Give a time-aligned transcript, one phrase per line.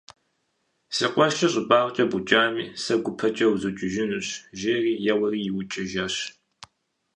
[0.95, 4.27] Си къуэшыр щӀыбагъкӀэ букӀами сэ гупэкӀэ узукӀынущ,
[4.59, 6.15] жери, еуэри иукӀыжащ.